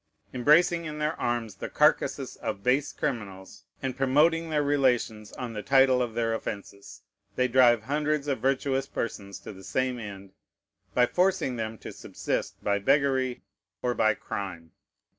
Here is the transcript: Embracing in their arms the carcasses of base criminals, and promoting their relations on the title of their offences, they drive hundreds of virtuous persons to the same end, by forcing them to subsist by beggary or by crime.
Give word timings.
Embracing 0.33 0.85
in 0.85 0.97
their 0.97 1.13
arms 1.21 1.57
the 1.57 1.69
carcasses 1.69 2.35
of 2.37 2.63
base 2.63 2.91
criminals, 2.91 3.65
and 3.83 3.95
promoting 3.95 4.49
their 4.49 4.63
relations 4.63 5.31
on 5.33 5.53
the 5.53 5.61
title 5.61 6.01
of 6.01 6.15
their 6.15 6.33
offences, 6.33 7.03
they 7.35 7.47
drive 7.47 7.83
hundreds 7.83 8.27
of 8.27 8.39
virtuous 8.39 8.87
persons 8.87 9.37
to 9.39 9.53
the 9.53 9.63
same 9.63 9.99
end, 9.99 10.31
by 10.95 11.05
forcing 11.05 11.55
them 11.55 11.77
to 11.77 11.91
subsist 11.91 12.55
by 12.63 12.79
beggary 12.79 13.43
or 13.83 13.93
by 13.93 14.15
crime. 14.15 14.71